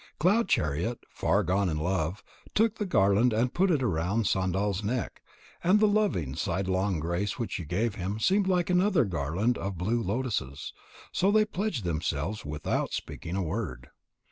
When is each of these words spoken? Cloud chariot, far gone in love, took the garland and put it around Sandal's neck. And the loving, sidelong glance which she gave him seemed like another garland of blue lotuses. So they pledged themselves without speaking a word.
Cloud 0.17 0.49
chariot, 0.49 0.97
far 1.11 1.43
gone 1.43 1.69
in 1.69 1.77
love, 1.77 2.23
took 2.55 2.77
the 2.77 2.87
garland 2.87 3.33
and 3.33 3.53
put 3.53 3.69
it 3.69 3.83
around 3.83 4.25
Sandal's 4.25 4.83
neck. 4.83 5.21
And 5.63 5.79
the 5.79 5.87
loving, 5.87 6.33
sidelong 6.35 6.99
glance 6.99 7.37
which 7.37 7.51
she 7.51 7.65
gave 7.65 7.93
him 7.93 8.19
seemed 8.19 8.47
like 8.47 8.71
another 8.71 9.05
garland 9.05 9.59
of 9.59 9.77
blue 9.77 10.01
lotuses. 10.01 10.73
So 11.11 11.29
they 11.29 11.45
pledged 11.45 11.83
themselves 11.83 12.43
without 12.43 12.93
speaking 12.93 13.35
a 13.35 13.43
word. 13.43 13.89